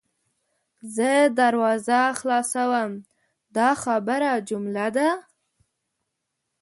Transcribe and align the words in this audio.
زه 0.95 1.11
دروازه 1.39 1.99
خلاصوم– 2.19 2.91
دا 3.55 3.69
خبریه 3.83 4.35
جمله 4.49 4.87
ده. 4.95 5.09